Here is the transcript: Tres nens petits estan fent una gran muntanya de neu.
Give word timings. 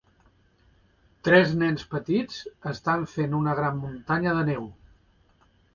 Tres 1.27 1.53
nens 1.63 1.85
petits 1.93 2.41
estan 2.75 3.07
fent 3.15 3.39
una 3.45 3.57
gran 3.61 3.81
muntanya 3.87 4.37
de 4.41 4.45
neu. 4.53 4.69